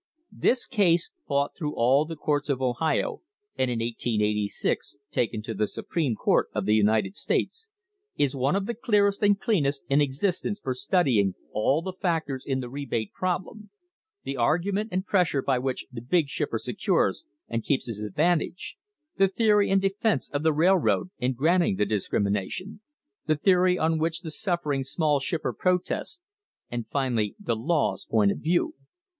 This 0.31 0.65
case, 0.65 1.11
fought 1.27 1.51
through 1.55 1.75
all 1.75 2.05
the 2.05 2.15
courts 2.15 2.49
of 2.49 2.59
Ohio, 2.59 3.21
and 3.55 3.69
in 3.69 3.77
1886 3.81 4.95
taken 5.11 5.43
to 5.43 5.53
the 5.53 5.67
Supreme 5.67 6.15
Court 6.15 6.49
of 6.55 6.65
the 6.65 6.73
United 6.73 7.15
States, 7.15 7.69
is 8.17 8.35
one 8.35 8.55
of 8.55 8.65
the 8.65 8.73
clearest 8.73 9.21
and 9.21 9.39
cleanest 9.39 9.83
in 9.89 10.01
existence 10.01 10.59
for 10.59 10.73
studying 10.73 11.35
all 11.51 11.83
the 11.83 11.93
factors 11.93 12.43
in 12.47 12.61
the 12.61 12.67
rebate 12.67 13.13
problem 13.13 13.69
the 14.23 14.35
argument 14.35 14.89
and 14.91 15.05
pressure 15.05 15.43
by 15.43 15.59
which 15.59 15.85
the 15.91 16.01
big 16.01 16.29
shipper 16.29 16.57
secures 16.57 17.23
and 17.47 17.63
keeps 17.63 17.85
his 17.85 17.99
advantage, 17.99 18.77
the 19.19 19.27
theory 19.27 19.69
and 19.69 19.83
defence 19.83 20.31
of 20.31 20.41
the 20.41 20.51
railroad 20.51 21.11
in 21.19 21.33
grant 21.33 21.61
ing 21.61 21.75
the 21.75 21.85
discrimination, 21.85 22.81
the 23.27 23.35
theory 23.35 23.77
on 23.77 23.99
which 23.99 24.21
the 24.21 24.31
suffering 24.31 24.81
small 24.81 25.19
shipper 25.19 25.53
protests, 25.53 26.21
and 26.71 26.87
finally 26.87 27.35
the 27.39 27.55
law's 27.55 28.07
point 28.07 28.31
of 28.31 28.39
view. 28.39 28.73